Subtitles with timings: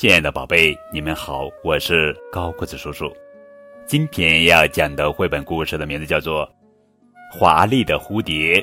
[0.00, 3.14] 亲爱的宝贝，你们好，我是高个子叔叔。
[3.84, 6.46] 今天要讲的绘本故事的名字叫做
[7.38, 8.58] 《华丽的蝴蝶》，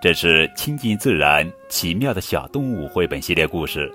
[0.00, 3.92] 这是亲近自然、奇妙的小动物绘本系列故事，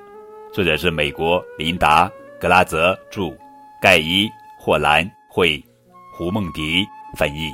[0.52, 2.10] 作者是美国琳达·
[2.42, 3.34] 格拉泽著，
[3.82, 4.26] 盖伊·
[4.60, 5.64] 霍兰绘，
[6.12, 6.86] 胡梦迪
[7.16, 7.54] 翻译。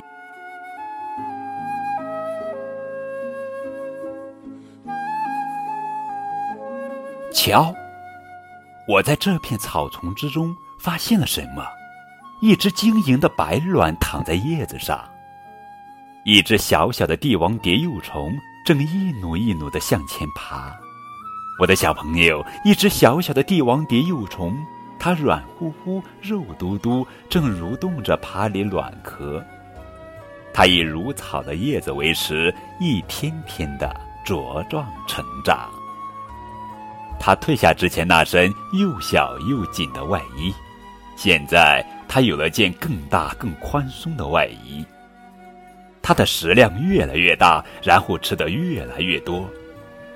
[7.32, 7.72] 瞧，
[8.88, 11.66] 我在这片草丛之中发现了什么？
[12.40, 15.04] 一只晶莹的白卵躺在叶子上，
[16.24, 18.32] 一只小小的帝王蝶幼虫
[18.64, 20.72] 正一努一努地向前爬。
[21.58, 24.56] 我的小朋友，一只小小的帝王蝶幼虫，
[25.00, 29.44] 它软乎乎、肉嘟嘟，正蠕动着爬离卵壳。
[30.52, 33.94] 它以如草的叶子为食，一天天的
[34.24, 35.70] 茁壮成长。
[37.18, 40.54] 他褪下之前那身又小又紧的外衣，
[41.16, 41.84] 现在。
[42.08, 44.82] 他有了件更大、更宽松的外衣。
[46.00, 49.50] 他的食量越来越大，然后吃得越来越多。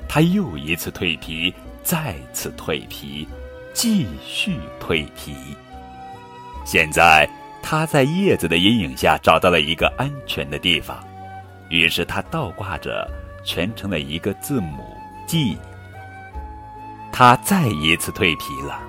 [0.09, 3.27] 他又一次蜕皮，再次蜕皮，
[3.75, 5.35] 继续蜕皮。
[6.65, 7.29] 现在
[7.61, 11.05] 他在叶子的阴影下找到了一个安全的地方，
[11.71, 13.11] 于是他倒挂着，
[13.45, 15.59] 蜷成了一个字母 G。
[17.13, 18.81] 他再一次蜕皮了，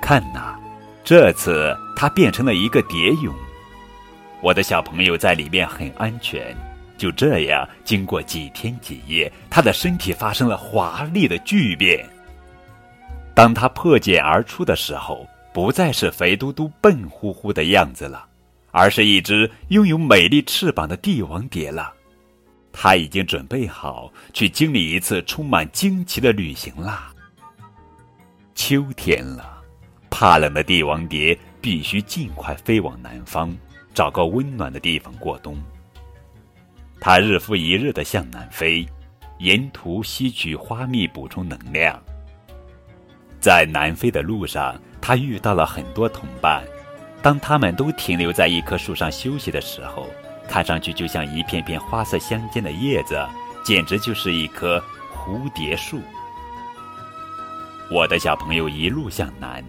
[0.00, 0.56] 看呐！
[1.04, 3.32] 这次它变成了一个蝶蛹，
[4.40, 6.56] 我的小朋友在里面很安全。
[6.96, 12.08] 就这样，经过几天几夜，它的身体发生了华丽的巨变。
[13.34, 18.24] 当它破茧而出的时候，不再是肥嘟嘟、笨乎乎的样子了，
[18.70, 21.92] 而是一只拥有美丽翅膀的帝王蝶了。
[22.72, 27.12] 它已经准备好去经历一次充满惊奇的旅行啦。
[28.72, 29.60] 秋天了。
[30.08, 33.54] 怕冷的帝王蝶必须尽快飞往南方，
[33.92, 35.62] 找个温暖的地方过冬。
[36.98, 38.86] 它日复一日的向南飞，
[39.40, 42.02] 沿途吸取花蜜补充能量。
[43.38, 46.64] 在南飞的路上，它遇到了很多同伴。
[47.20, 50.06] 当他们都停留在一棵树上休息的时候，
[50.48, 53.22] 看上去就像一片片花色相间的叶子，
[53.62, 54.82] 简直就是一棵
[55.14, 56.00] 蝴蝶树。
[57.92, 59.62] 我的小朋友一路向南。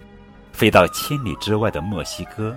[0.53, 2.55] 飞到千里之外的墨西哥，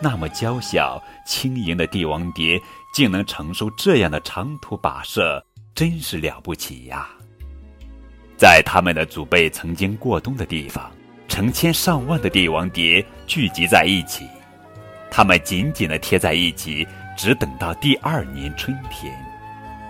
[0.00, 2.60] 那么娇小轻盈的帝王蝶，
[2.92, 5.42] 竟能承受这样的长途跋涉，
[5.74, 7.08] 真是了不起呀！
[8.36, 10.90] 在他们的祖辈曾经过冬的地方，
[11.26, 14.26] 成千上万的帝王蝶聚集在一起，
[15.10, 16.86] 它们紧紧地贴在一起，
[17.16, 19.16] 只等到第二年春天。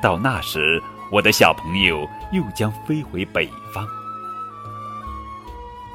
[0.00, 0.80] 到那时，
[1.10, 3.84] 我的小朋友又将飞回北方。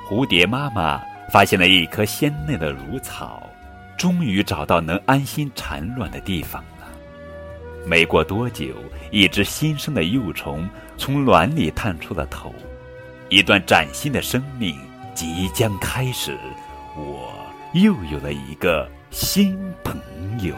[0.08, 1.02] 蝴蝶妈妈。
[1.31, 3.50] 发现了一颗鲜嫩的乳草，
[3.97, 6.88] 终于找到能安心产卵的地方了。
[7.88, 8.66] 没过多久，
[9.09, 12.53] 一只新生的幼虫从卵里探出了头，
[13.30, 14.78] 一段崭新的生命
[15.16, 16.38] 即将开始。
[16.96, 17.34] 我
[17.74, 20.00] 又有了一个新朋
[20.46, 20.53] 友。